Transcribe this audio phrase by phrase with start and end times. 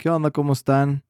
[0.00, 0.30] ¿Qué onda?
[0.30, 1.04] ¿Cómo están?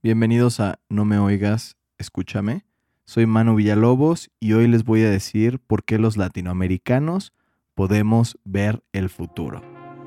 [0.00, 2.64] Bienvenidos a No me oigas, escúchame.
[3.04, 7.32] Soy Manu Villalobos y hoy les voy a decir por qué los latinoamericanos
[7.74, 9.60] podemos ver el futuro.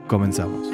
[0.07, 0.65] Comenzamos.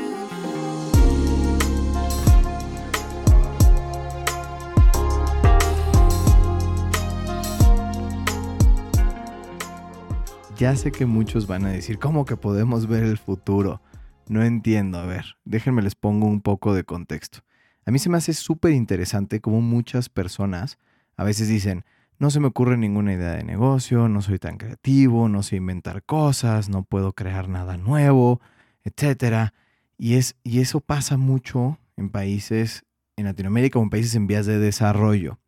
[10.60, 13.82] Ya sé que muchos van a decir, ¿cómo que podemos ver el futuro?
[14.28, 17.47] No entiendo, a ver, déjenme les pongo un poco de contexto.
[17.88, 20.78] A mí se me hace súper interesante cómo muchas personas
[21.16, 21.86] a veces dicen,
[22.20, 26.04] no se me ocurre ninguna idea de negocio, no soy tan creativo, no sé inventar
[26.04, 28.42] cosas, no puedo crear nada nuevo,
[28.84, 29.54] etc.
[29.98, 32.84] Y, es, y eso pasa mucho en países
[33.16, 35.40] en Latinoamérica o en países en vías de desarrollo.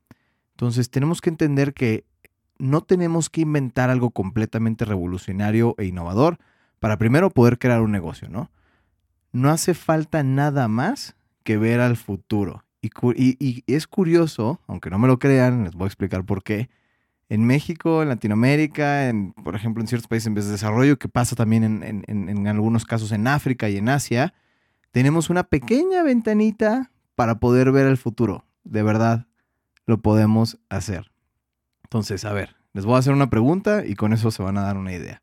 [0.52, 2.06] Entonces tenemos que entender que
[2.58, 6.38] no tenemos que inventar algo completamente revolucionario e innovador
[6.80, 8.50] para primero poder crear un negocio, ¿no?
[9.34, 12.64] No hace falta nada más que ver al futuro.
[12.82, 16.70] Y, es curioso, aunque no me lo crean, les voy a explicar por qué.
[17.28, 21.10] En México, en Latinoamérica, en, por ejemplo, en ciertos países en vez de desarrollo, que
[21.10, 24.34] pasa también en, en algunos casos en África y en Asia,
[24.92, 28.46] tenemos una pequeña ventanita para poder ver el futuro.
[28.64, 29.28] De verdad,
[29.86, 31.12] lo podemos hacer.
[31.84, 34.62] Entonces, a ver, les voy a hacer una pregunta y con eso se van a
[34.62, 35.22] dar una idea.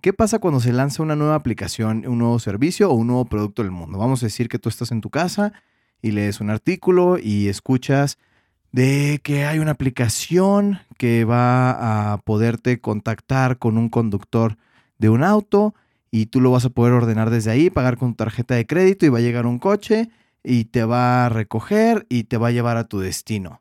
[0.00, 3.62] ¿Qué pasa cuando se lanza una nueva aplicación, un nuevo servicio o un nuevo producto
[3.62, 3.98] del mundo?
[3.98, 5.52] Vamos a decir que tú estás en tu casa
[6.00, 8.16] y lees un artículo y escuchas
[8.72, 14.56] de que hay una aplicación que va a poderte contactar con un conductor
[14.96, 15.74] de un auto
[16.10, 19.04] y tú lo vas a poder ordenar desde ahí, pagar con tu tarjeta de crédito
[19.04, 20.08] y va a llegar un coche
[20.42, 23.60] y te va a recoger y te va a llevar a tu destino.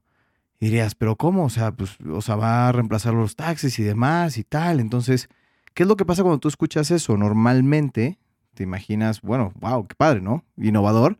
[0.61, 1.43] Y dirías, pero ¿cómo?
[1.43, 4.79] O sea, pues, o sea, va a reemplazar los taxis y demás y tal.
[4.79, 5.27] Entonces,
[5.73, 7.17] ¿qué es lo que pasa cuando tú escuchas eso?
[7.17, 8.17] Normalmente
[8.53, 10.43] te imaginas, bueno, wow, qué padre, ¿no?
[10.57, 11.17] Innovador.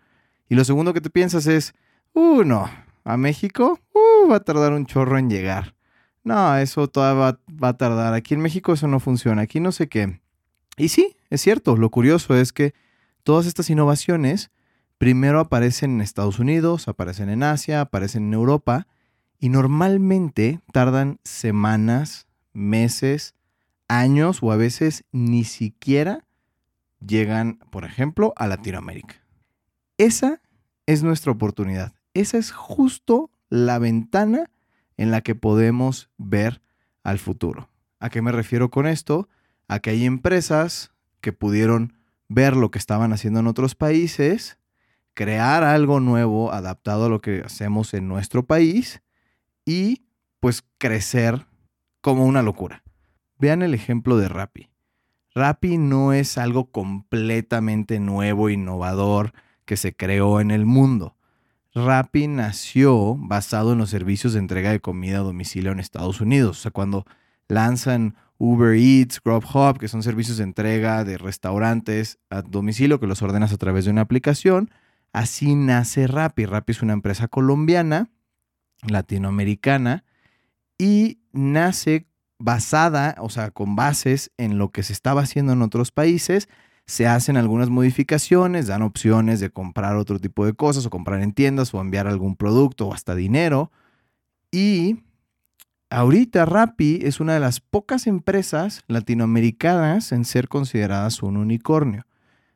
[0.50, 1.74] Y lo segundo que te piensas es,
[2.14, 2.70] uh, no,
[3.04, 5.76] a México, uh, va a tardar un chorro en llegar.
[6.24, 8.14] No, eso todavía va, va a tardar.
[8.14, 9.44] Aquí en México eso no funciona.
[9.44, 10.20] Aquí no sé qué.
[10.78, 11.78] Y sí, es cierto.
[11.78, 12.74] Lo curioso es que
[13.24, 14.52] todas estas innovaciones
[14.98, 18.88] primero aparecen en Estados Unidos, aparecen en Asia, aparecen en Europa
[19.40, 23.34] y normalmente tardan semanas, meses,
[23.90, 26.26] años o a veces ni siquiera
[27.06, 29.16] llegan, por ejemplo, a Latinoamérica.
[29.98, 30.42] Esa
[30.86, 31.94] es nuestra oportunidad.
[32.14, 34.50] Esa es justo la ventana
[34.96, 36.62] en la que podemos ver
[37.04, 37.70] al futuro.
[38.00, 39.28] ¿A qué me refiero con esto?
[39.68, 41.98] A que hay empresas que pudieron
[42.30, 44.58] ver lo que estaban haciendo en otros países,
[45.14, 49.02] crear algo nuevo adaptado a lo que hacemos en nuestro país
[49.66, 50.06] y
[50.40, 51.48] pues crecer
[52.02, 52.84] como una locura.
[53.40, 54.70] Vean el ejemplo de Rappi.
[55.34, 59.34] Rappi no es algo completamente nuevo, innovador,
[59.66, 61.16] que se creó en el mundo.
[61.74, 66.60] Rappi nació basado en los servicios de entrega de comida a domicilio en Estados Unidos.
[66.60, 67.06] O sea, cuando
[67.48, 73.22] lanzan Uber Eats, Grubhub, que son servicios de entrega de restaurantes a domicilio que los
[73.22, 74.72] ordenas a través de una aplicación,
[75.14, 76.46] así nace Rappi.
[76.46, 78.10] Rappi es una empresa colombiana
[78.88, 80.04] latinoamericana
[80.78, 82.08] y nace
[82.40, 86.50] basada, o sea, con bases en lo que se estaba haciendo en otros países.
[86.86, 91.34] Se hacen algunas modificaciones, dan opciones de comprar otro tipo de cosas o comprar en
[91.34, 93.72] tiendas o enviar algún producto o hasta dinero.
[94.52, 95.04] Y
[95.92, 102.08] ahorita Rappi es una de las pocas empresas latinoamericanas en ser consideradas un unicornio.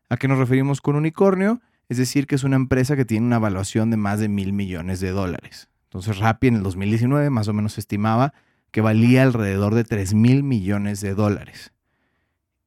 [0.10, 1.62] ¿A qué nos referimos con unicornio?
[1.90, 5.00] Es decir, que es una empresa que tiene una evaluación de más de mil millones
[5.00, 5.70] de dólares.
[5.84, 8.34] Entonces Rappi en el 2019 más o menos estimaba
[8.74, 11.72] que valía alrededor de 3 mil millones de dólares.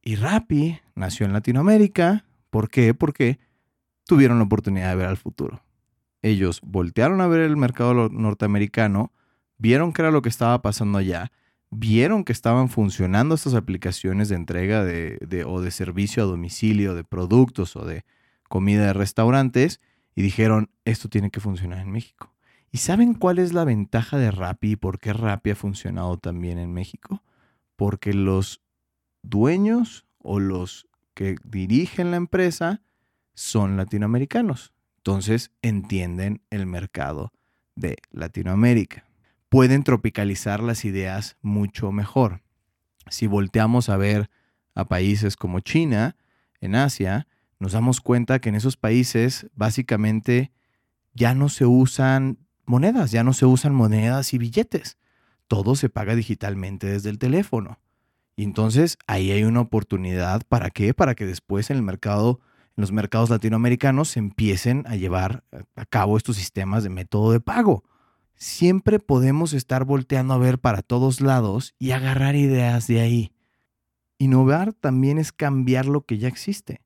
[0.01, 2.23] Y Rappi nació en Latinoamérica.
[2.49, 2.93] ¿Por qué?
[2.93, 3.39] Porque
[4.05, 5.61] tuvieron la oportunidad de ver al futuro.
[6.21, 9.11] Ellos voltearon a ver el mercado norteamericano,
[9.57, 11.33] vieron qué era lo que estaba pasando allá,
[11.71, 14.85] vieron que estaban funcionando estas aplicaciones de entrega
[15.45, 18.05] o de servicio a domicilio, de productos o de
[18.47, 19.81] comida de restaurantes,
[20.15, 22.33] y dijeron, esto tiene que funcionar en México.
[22.71, 26.59] ¿Y saben cuál es la ventaja de Rappi y por qué Rappi ha funcionado también
[26.59, 27.23] en México?
[27.75, 28.61] Porque los
[29.21, 32.81] dueños o los que dirigen la empresa
[33.33, 34.73] son latinoamericanos.
[34.97, 37.31] Entonces entienden el mercado
[37.75, 39.05] de Latinoamérica.
[39.49, 42.41] Pueden tropicalizar las ideas mucho mejor.
[43.09, 44.29] Si volteamos a ver
[44.75, 46.17] a países como China,
[46.59, 47.27] en Asia,
[47.59, 50.51] nos damos cuenta que en esos países básicamente
[51.13, 52.37] ya no se usan
[52.67, 54.97] monedas, ya no se usan monedas y billetes.
[55.47, 57.79] Todo se paga digitalmente desde el teléfono.
[58.35, 60.43] Y entonces ahí hay una oportunidad.
[60.47, 60.93] ¿Para qué?
[60.93, 62.39] Para que después en el mercado
[62.77, 65.43] en los mercados latinoamericanos se empiecen a llevar
[65.75, 67.83] a cabo estos sistemas de método de pago.
[68.35, 73.31] Siempre podemos estar volteando a ver para todos lados y agarrar ideas de ahí.
[74.19, 76.81] Innovar también es cambiar lo que ya existe.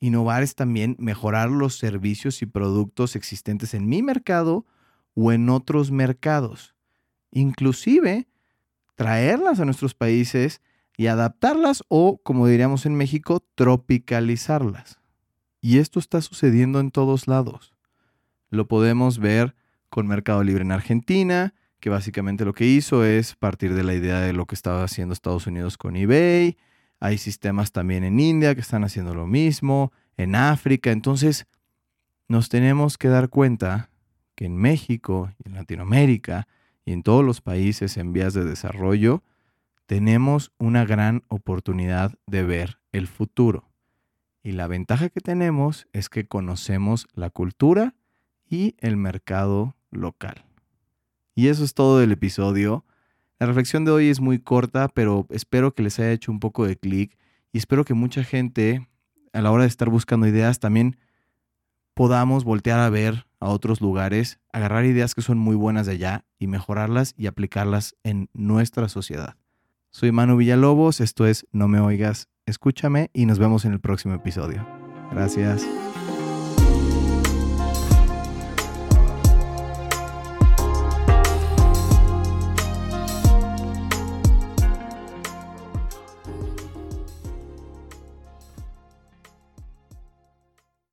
[0.00, 4.66] Innovar es también mejorar los servicios y productos existentes en mi mercado
[5.14, 6.74] o en otros mercados.
[7.32, 8.28] Inclusive
[8.94, 10.60] traerlas a nuestros países
[10.96, 14.98] y adaptarlas o, como diríamos en México, tropicalizarlas.
[15.60, 17.74] Y esto está sucediendo en todos lados.
[18.50, 19.54] Lo podemos ver
[19.88, 24.20] con Mercado Libre en Argentina, que básicamente lo que hizo es partir de la idea
[24.20, 26.56] de lo que estaba haciendo Estados Unidos con eBay.
[27.00, 30.90] Hay sistemas también en India que están haciendo lo mismo, en África.
[30.90, 31.46] Entonces,
[32.26, 33.90] nos tenemos que dar cuenta
[34.34, 36.48] que en México y en Latinoamérica
[36.84, 39.22] y en todos los países en vías de desarrollo,
[39.86, 43.68] tenemos una gran oportunidad de ver el futuro.
[44.42, 47.94] Y la ventaja que tenemos es que conocemos la cultura
[48.48, 50.44] y el mercado local.
[51.34, 52.84] Y eso es todo del episodio.
[53.38, 56.66] La reflexión de hoy es muy corta, pero espero que les haya hecho un poco
[56.66, 57.16] de clic
[57.52, 58.88] y espero que mucha gente
[59.32, 60.96] a la hora de estar buscando ideas también
[61.94, 66.24] podamos voltear a ver a otros lugares, agarrar ideas que son muy buenas de allá
[66.38, 69.36] y mejorarlas y aplicarlas en nuestra sociedad.
[69.90, 74.14] Soy Manu Villalobos, esto es No me oigas, escúchame y nos vemos en el próximo
[74.14, 74.66] episodio.
[75.12, 75.64] Gracias.